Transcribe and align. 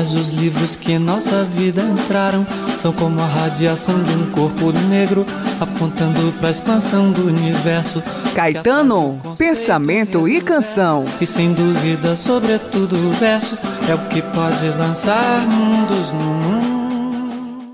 Mas 0.00 0.14
os 0.14 0.30
livros 0.30 0.76
que 0.76 0.92
em 0.92 0.98
nossa 0.98 1.44
vida 1.44 1.82
entraram 1.82 2.46
são 2.78 2.90
como 2.90 3.20
a 3.20 3.26
radiação 3.26 4.02
de 4.02 4.12
um 4.14 4.30
corpo 4.30 4.72
negro 4.88 5.26
apontando 5.60 6.32
para 6.38 6.48
a 6.48 6.50
expansão 6.50 7.12
do 7.12 7.26
universo. 7.26 8.02
Caetano, 8.34 9.20
pensamento 9.36 10.26
e 10.26 10.40
canção. 10.40 11.04
E 11.20 11.26
sem 11.26 11.52
dúvida, 11.52 12.16
sobretudo 12.16 12.96
o 12.96 13.12
verso 13.12 13.58
é 13.90 13.94
o 13.94 13.98
que 14.08 14.22
pode 14.22 14.70
lançar 14.70 15.46
mundos 15.46 16.12
no 16.12 16.32
mundo. 16.32 17.72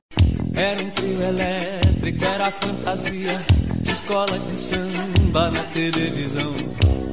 Era 0.52 0.82
um 0.82 0.90
trio 0.90 1.22
elétrico, 1.22 2.24
era 2.24 2.50
fantasia, 2.50 3.40
escola 3.88 4.36
de 4.36 4.58
samba 4.58 5.48
na 5.52 5.62
televisão. 5.72 6.52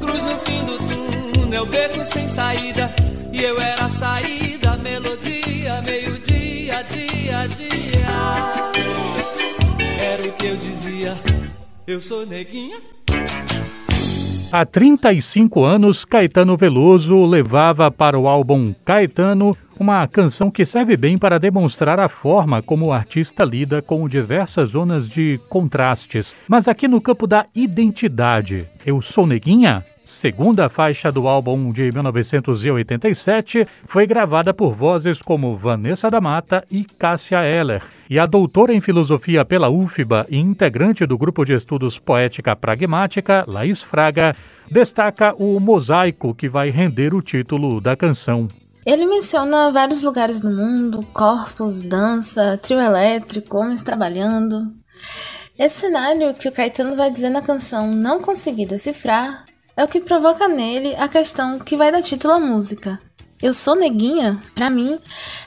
Cruz 0.02 0.23
no 0.23 0.36
fim 0.38 0.66
do 0.66 1.36
túnel, 1.36 1.68
beco 1.68 2.04
sem 2.04 2.27
saída. 2.27 2.91
E 3.34 3.44
eu 3.44 3.60
era 3.60 3.86
a 3.86 3.90
saída, 3.90 4.78
melodia, 4.78 5.82
meio-dia, 5.84 6.84
dia, 6.84 7.48
dia. 7.48 8.72
Era 10.00 10.28
o 10.28 10.32
que 10.34 10.46
eu 10.46 10.55
dizia, 10.55 11.16
eu 11.88 12.00
sou 12.00 12.27
neguinha. 12.27 12.77
Há 14.52 14.64
35 14.64 15.64
anos, 15.64 16.05
Caetano 16.05 16.55
Veloso 16.55 17.26
levava 17.26 17.90
para 17.90 18.20
o 18.20 18.27
álbum 18.27 18.72
Caetano 18.86 19.58
uma 19.80 20.08
canção 20.08 20.52
que 20.52 20.63
serve 20.63 20.96
bem 20.96 21.18
para 21.18 21.40
demonstrar 21.40 22.00
a 22.00 22.08
forma 22.08 22.62
como 22.62 22.86
o 22.86 22.94
artista 22.94 23.44
lida 23.44 23.82
com 23.82 24.08
diversas 24.08 24.70
zonas 24.70 25.08
de 25.08 25.40
contrastes. 25.50 26.36
Mas 26.48 26.68
aqui 26.68 26.88
no 26.88 27.02
campo 27.02 27.26
da 27.26 27.48
identidade, 27.55 28.70
eu 28.86 29.02
sou 29.02 29.26
neguinha? 29.26 29.84
Segunda 30.05 30.67
faixa 30.67 31.09
do 31.09 31.30
álbum 31.30 31.71
de 31.71 31.89
1987 31.89 33.66
foi 33.85 34.05
gravada 34.05 34.53
por 34.53 34.73
vozes 34.73 35.21
como 35.21 35.55
Vanessa 35.55 36.09
da 36.09 36.20
Mata 36.20 36.63
e 36.70 36.84
Cássia 36.84 37.45
Eller. 37.45 37.81
E 38.09 38.20
a 38.20 38.26
doutora 38.26 38.73
em 38.73 38.82
filosofia 38.82 39.45
pela 39.45 39.70
UFBA 39.70 40.27
e 40.29 40.37
integrante 40.37 41.05
do 41.05 41.18
grupo 41.18 41.45
de 41.45 41.54
estudos 41.54 41.98
Poética 41.98 42.54
Pragmática, 42.54 43.45
Laís 43.48 43.82
Fraga, 43.82 44.35
destaca 44.70 45.34
o 45.35 45.57
mosaico 45.60 46.35
que 46.35 46.49
vai 46.49 46.70
render 46.70 47.13
o 47.13 47.21
título 47.21 47.79
da 47.79 47.95
canção. 47.95 48.49
Ele 48.85 49.05
menciona 49.05 49.71
vários 49.71 50.04
lugares 50.04 50.41
no 50.41 50.51
mundo, 50.51 50.99
corpos, 51.13 51.82
dança, 51.82 52.60
trio 52.62 52.82
elétrico, 52.82 53.57
homens 53.57 53.82
trabalhando. 53.82 54.73
Esse 55.57 55.82
cenário 55.82 56.34
que 56.34 56.49
o 56.49 56.51
Caetano 56.51 56.98
vai 56.98 57.10
dizer 57.10 57.29
na 57.29 57.41
canção 57.41 57.90
Não 57.95 58.21
Consegui 58.21 58.65
Decifrar 58.65 59.45
é 59.76 59.84
o 59.84 59.88
que 59.88 59.99
provoca 59.99 60.48
nele 60.48 60.96
a 60.98 61.07
questão 61.07 61.60
que 61.60 61.76
vai 61.76 61.91
dar 61.91 62.02
título 62.02 62.34
à 62.34 62.40
música. 62.40 62.99
Eu 63.41 63.54
sou 63.54 63.76
neguinha? 63.76 64.41
Para 64.56 64.69
mim, 64.69 64.97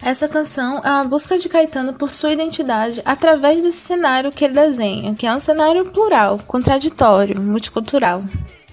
essa 0.02 0.28
canção 0.28 0.82
é 0.84 0.90
uma 0.90 1.04
busca 1.04 1.38
de 1.38 1.48
Caetano 1.48 1.94
por 1.94 2.10
sua 2.10 2.32
identidade 2.32 3.00
através 3.04 3.62
desse 3.62 3.78
cenário 3.78 4.30
que 4.30 4.44
ele 4.44 4.54
desenha, 4.54 5.14
que 5.14 5.26
é 5.26 5.32
um 5.32 5.40
cenário 5.40 5.86
plural, 5.86 6.38
contraditório, 6.46 7.40
multicultural. 7.40 8.22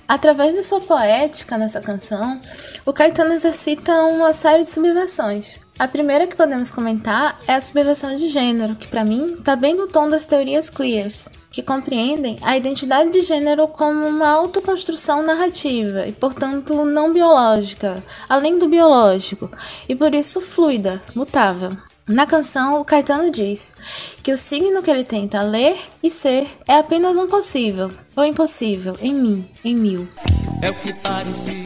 Através 0.06 0.54
de 0.54 0.62
sua 0.62 0.82
poética 0.82 1.58
nessa 1.58 1.80
canção, 1.80 2.42
o 2.86 2.92
Caetano 2.92 3.34
exercita 3.34 3.94
uma 4.04 4.34
série 4.34 4.64
de 4.64 4.70
subversões. 4.70 5.58
A 5.80 5.88
primeira 5.88 6.28
que 6.28 6.36
podemos 6.36 6.70
comentar 6.70 7.40
é 7.48 7.56
a 7.56 7.62
subversão 7.62 8.18
de 8.18 8.28
gênero, 8.28 8.76
que 8.76 8.88
para 8.88 9.06
mim 9.06 9.36
está 9.36 9.56
bem 9.56 9.74
no 9.74 9.88
tom 9.88 10.10
das 10.10 10.26
teorias 10.26 10.70
queers 10.70 11.30
que 11.54 11.62
compreendem 11.62 12.38
a 12.42 12.58
identidade 12.58 13.12
de 13.12 13.22
gênero 13.22 13.68
como 13.68 14.08
uma 14.08 14.28
autoconstrução 14.28 15.22
narrativa 15.22 16.08
e, 16.08 16.12
portanto, 16.12 16.84
não 16.84 17.14
biológica, 17.14 18.04
além 18.28 18.58
do 18.58 18.68
biológico, 18.68 19.52
e 19.88 19.96
por 19.96 20.16
isso 20.16 20.42
fluida, 20.42 21.02
mutável. 21.16 21.78
Na 22.08 22.26
canção, 22.26 22.82
o 22.82 22.84
Caetano 22.84 23.32
diz 23.32 23.76
que 24.22 24.34
o 24.34 24.38
signo 24.38 24.82
que 24.82 24.92
ele 24.92 25.06
tenta 25.06 25.42
ler 25.42 25.78
e 26.02 26.10
ser 26.10 26.48
é 26.68 26.76
apenas 26.76 27.18
um 27.18 27.28
possível 27.28 27.92
ou 28.18 28.26
impossível 28.26 28.98
em 29.00 29.14
mim, 29.14 29.48
em 29.64 29.76
mil. 29.76 30.10
É 30.62 30.70
o 30.70 30.74
que 30.74 30.92
parecia 30.96 31.64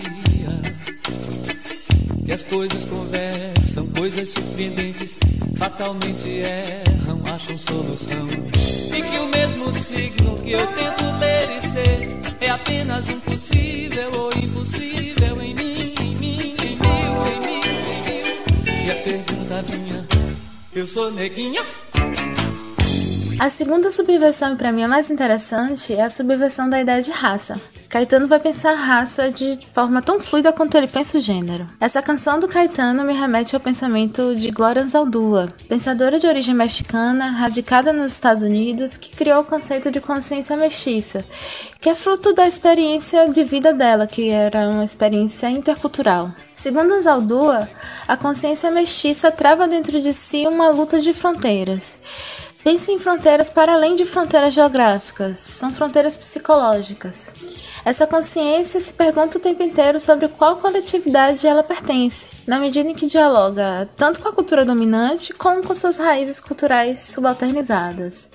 que 2.27 2.33
as 2.33 2.43
coisas 2.43 2.83
conversam, 2.83 3.46
coisas 3.85 4.29
surpreendentes 4.29 5.17
fatalmente 5.57 6.27
erram, 6.27 7.21
acham 7.33 7.57
solução. 7.57 8.27
E 8.27 9.01
que 9.01 9.19
o 9.19 9.27
mesmo 9.27 9.71
signo 9.71 10.37
que 10.39 10.51
eu 10.51 10.65
tento 10.67 11.03
ler 11.19 11.57
e 11.57 11.61
ser 11.61 12.19
é 12.41 12.49
apenas 12.49 13.09
um 13.09 13.19
possível 13.19 14.11
ou 14.13 14.29
impossível 14.41 15.41
em 15.41 15.53
mim, 15.53 15.93
em 16.01 16.15
mim, 16.15 16.55
em 16.63 16.75
mil, 16.75 17.27
em 17.27 17.39
mil, 17.45 17.61
em 18.05 18.23
mil. 18.23 18.85
E 18.85 18.91
a 18.91 18.95
pergunta 18.95 19.61
vinha, 19.63 20.07
eu 20.73 20.87
sou 20.87 21.11
neguinha? 21.11 21.63
A 23.39 23.51
segunda 23.51 23.91
subversão, 23.91 24.53
e 24.53 24.55
para 24.55 24.71
mim 24.71 24.81
a 24.81 24.87
mais 24.87 25.11
interessante, 25.11 25.93
é 25.93 26.01
a 26.01 26.09
subversão 26.09 26.67
da 26.67 26.81
ideia 26.81 27.03
de 27.03 27.11
raça. 27.11 27.61
Caetano 27.87 28.27
vai 28.27 28.39
pensar 28.39 28.71
a 28.71 28.75
raça 28.75 29.31
de 29.31 29.59
forma 29.73 30.01
tão 30.01 30.19
fluida 30.19 30.51
quanto 30.51 30.75
ele 30.75 30.87
pensa 30.87 31.19
o 31.19 31.21
gênero. 31.21 31.67
Essa 31.79 32.01
canção 32.01 32.39
do 32.39 32.47
Caetano 32.47 33.03
me 33.03 33.13
remete 33.13 33.55
ao 33.55 33.61
pensamento 33.61 34.35
de 34.35 34.49
Gloria 34.49 34.81
Anzaldúa, 34.81 35.53
pensadora 35.69 36.19
de 36.19 36.25
origem 36.25 36.53
mexicana, 36.53 37.29
radicada 37.29 37.93
nos 37.93 38.11
Estados 38.11 38.41
Unidos, 38.41 38.97
que 38.97 39.15
criou 39.15 39.41
o 39.41 39.45
conceito 39.45 39.91
de 39.91 40.01
consciência 40.01 40.57
mestiça, 40.57 41.23
que 41.79 41.89
é 41.89 41.95
fruto 41.95 42.33
da 42.33 42.47
experiência 42.47 43.29
de 43.29 43.43
vida 43.43 43.71
dela, 43.71 44.07
que 44.07 44.29
era 44.29 44.67
uma 44.67 44.83
experiência 44.83 45.47
intercultural. 45.49 46.33
Segundo 46.55 46.91
Anzaldúa, 46.91 47.69
a 48.07 48.17
consciência 48.17 48.71
mestiça 48.71 49.31
trava 49.31 49.67
dentro 49.67 50.01
de 50.01 50.11
si 50.11 50.45
uma 50.47 50.69
luta 50.69 50.99
de 50.99 51.13
fronteiras. 51.13 51.99
Pense 52.67 52.91
em 52.91 52.99
fronteiras 52.99 53.49
para 53.49 53.71
além 53.75 53.95
de 53.95 54.03
fronteiras 54.03 54.53
geográficas, 54.53 55.37
são 55.37 55.71
fronteiras 55.71 56.17
psicológicas. 56.17 57.33
Essa 57.85 58.05
consciência 58.05 58.81
se 58.81 58.91
pergunta 58.91 59.37
o 59.37 59.41
tempo 59.41 59.63
inteiro 59.63 60.01
sobre 60.01 60.27
qual 60.27 60.57
coletividade 60.57 61.47
ela 61.47 61.63
pertence, 61.63 62.33
na 62.45 62.59
medida 62.59 62.89
em 62.89 62.93
que 62.93 63.07
dialoga 63.07 63.87
tanto 63.95 64.19
com 64.19 64.27
a 64.27 64.33
cultura 64.33 64.65
dominante 64.65 65.31
como 65.31 65.63
com 65.63 65.73
suas 65.73 65.97
raízes 65.97 66.41
culturais 66.41 66.99
subalternizadas. 66.99 68.29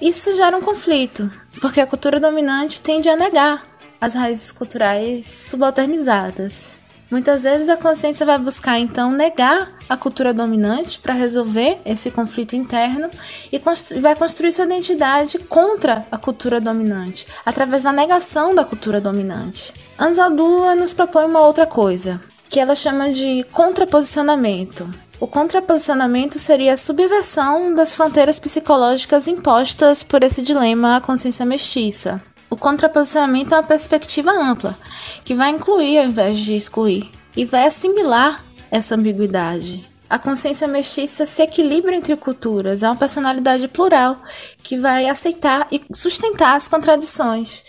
Isso 0.00 0.34
gera 0.34 0.56
um 0.56 0.62
conflito, 0.62 1.30
porque 1.60 1.82
a 1.82 1.86
cultura 1.86 2.18
dominante 2.18 2.80
tende 2.80 3.10
a 3.10 3.16
negar 3.16 3.62
as 4.00 4.14
raízes 4.14 4.50
culturais 4.50 5.26
subalternizadas. 5.26 6.78
Muitas 7.10 7.42
vezes 7.42 7.68
a 7.68 7.76
consciência 7.76 8.24
vai 8.24 8.38
buscar 8.38 8.78
então 8.78 9.12
negar 9.12 9.70
a 9.90 9.96
cultura 9.96 10.32
dominante 10.32 11.00
para 11.00 11.14
resolver 11.14 11.80
esse 11.84 12.12
conflito 12.12 12.54
interno 12.54 13.10
e 13.50 13.58
constru 13.58 14.00
vai 14.00 14.14
construir 14.14 14.52
sua 14.52 14.64
identidade 14.64 15.36
contra 15.40 16.06
a 16.12 16.16
cultura 16.16 16.60
dominante, 16.60 17.26
através 17.44 17.82
da 17.82 17.92
negação 17.92 18.54
da 18.54 18.64
cultura 18.64 19.00
dominante. 19.00 19.74
Anzaldúa 19.98 20.76
nos 20.76 20.92
propõe 20.92 21.24
uma 21.24 21.40
outra 21.40 21.66
coisa, 21.66 22.20
que 22.48 22.60
ela 22.60 22.76
chama 22.76 23.10
de 23.10 23.44
contraposicionamento. 23.50 24.88
O 25.18 25.26
contraposicionamento 25.26 26.38
seria 26.38 26.74
a 26.74 26.76
subversão 26.76 27.74
das 27.74 27.92
fronteiras 27.92 28.38
psicológicas 28.38 29.26
impostas 29.26 30.04
por 30.04 30.22
esse 30.22 30.40
dilema 30.40 30.96
à 30.96 31.00
consciência 31.00 31.44
mestiça. 31.44 32.22
O 32.48 32.56
contraposicionamento 32.56 33.54
é 33.54 33.58
uma 33.58 33.64
perspectiva 33.64 34.30
ampla, 34.30 34.78
que 35.24 35.34
vai 35.34 35.50
incluir 35.50 35.98
ao 35.98 36.04
invés 36.04 36.38
de 36.38 36.54
excluir, 36.54 37.10
e 37.36 37.44
vai 37.44 37.66
assimilar 37.66 38.44
essa 38.70 38.94
ambiguidade. 38.94 39.88
A 40.08 40.18
consciência 40.18 40.66
mestiça 40.66 41.24
se 41.24 41.42
equilibra 41.42 41.94
entre 41.94 42.16
culturas, 42.16 42.82
é 42.82 42.88
uma 42.88 42.96
personalidade 42.96 43.68
plural 43.68 44.20
que 44.62 44.76
vai 44.76 45.08
aceitar 45.08 45.68
e 45.70 45.80
sustentar 45.94 46.56
as 46.56 46.66
contradições, 46.66 47.62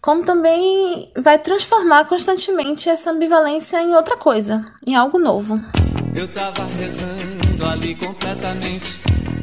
como 0.00 0.24
também 0.24 1.10
vai 1.16 1.38
transformar 1.38 2.04
constantemente 2.04 2.88
essa 2.88 3.10
ambivalência 3.10 3.82
em 3.82 3.94
outra 3.94 4.16
coisa, 4.16 4.64
em 4.86 4.94
algo 4.94 5.18
novo. 5.18 5.58
Eu 6.14 6.28
tava 6.28 6.64
rezando 6.78 7.64
ali 7.64 7.94
completamente, 7.94 9.00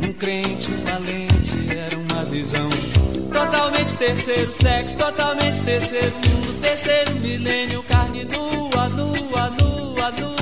um 0.07 0.13
crente, 0.13 0.69
um 0.69 0.83
valente, 0.83 1.75
era 1.75 1.97
uma 1.97 2.25
visão 2.25 2.69
Totalmente 3.31 3.95
terceiro 3.95 4.51
sexo, 4.51 4.97
totalmente 4.97 5.61
terceiro 5.61 6.15
mundo, 6.15 6.59
terceiro 6.59 7.15
milênio, 7.15 7.83
carne 7.83 8.25
nua, 8.25 8.89
nua, 8.89 9.49
nua, 9.51 10.11
nua, 10.11 10.38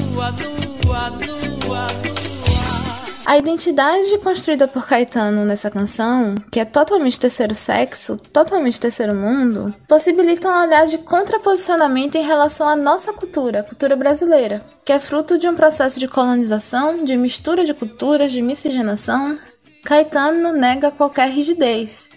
A 3.25 3.37
identidade 3.37 4.17
construída 4.19 4.67
por 4.67 4.87
Caetano 4.87 5.43
nessa 5.43 5.69
canção, 5.69 6.33
que 6.51 6.59
é 6.59 6.65
totalmente 6.65 7.19
terceiro 7.19 7.53
sexo, 7.53 8.15
totalmente 8.31 8.79
terceiro 8.79 9.13
mundo, 9.13 9.75
possibilita 9.87 10.47
um 10.47 10.61
olhar 10.63 10.87
de 10.87 10.97
contraposicionamento 10.99 12.17
em 12.17 12.23
relação 12.23 12.67
à 12.67 12.75
nossa 12.75 13.11
cultura, 13.11 13.63
cultura 13.63 13.95
brasileira, 13.95 14.61
que 14.85 14.93
é 14.93 14.99
fruto 14.99 15.37
de 15.37 15.47
um 15.47 15.55
processo 15.55 15.99
de 15.99 16.07
colonização, 16.07 17.03
de 17.03 17.17
mistura 17.17 17.65
de 17.65 17.73
culturas, 17.73 18.31
de 18.31 18.41
miscigenação. 18.41 19.37
Caetano 19.83 20.53
nega 20.53 20.89
qualquer 20.89 21.29
rigidez, 21.29 22.09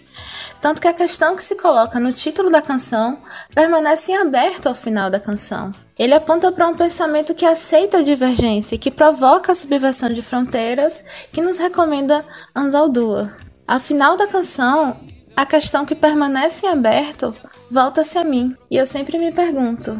Tanto 0.61 0.79
que 0.79 0.87
a 0.87 0.93
questão 0.93 1.35
que 1.35 1.43
se 1.43 1.55
coloca 1.55 1.99
no 1.99 2.13
título 2.13 2.51
da 2.51 2.61
canção 2.61 3.17
permanece 3.53 4.11
em 4.11 4.17
aberto 4.17 4.67
ao 4.67 4.75
final 4.75 5.09
da 5.09 5.19
canção. 5.19 5.71
Ele 5.97 6.13
aponta 6.13 6.51
para 6.51 6.67
um 6.67 6.75
pensamento 6.75 7.33
que 7.33 7.45
aceita 7.45 7.97
a 7.97 8.03
divergência 8.03 8.75
e 8.75 8.77
que 8.77 8.91
provoca 8.91 9.51
a 9.51 9.55
subversão 9.55 10.09
de 10.09 10.21
fronteiras, 10.21 11.03
que 11.33 11.41
nos 11.41 11.57
recomenda 11.57 12.23
Anzaldúa. 12.55 13.35
Ao 13.67 13.79
final 13.79 14.15
da 14.15 14.27
canção, 14.27 14.99
a 15.35 15.45
questão 15.47 15.83
que 15.83 15.95
permanece 15.95 16.67
em 16.67 16.69
aberto 16.69 17.35
volta-se 17.71 18.19
a 18.19 18.23
mim, 18.23 18.55
e 18.69 18.77
eu 18.77 18.85
sempre 18.85 19.17
me 19.17 19.31
pergunto: 19.31 19.99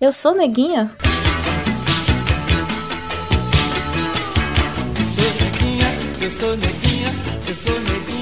eu 0.00 0.12
sou 0.12 0.34
neguinha? 0.34 0.90
Eu 6.20 6.30
sou 6.30 6.56
neguinha, 6.56 7.12
eu 7.46 7.54
sou 7.54 7.78
neguinha, 7.78 8.18
eu 8.18 8.21